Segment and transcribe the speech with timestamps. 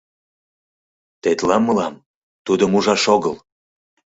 [1.21, 1.95] Тетла мылам
[2.45, 3.35] тудым ужаш огыл!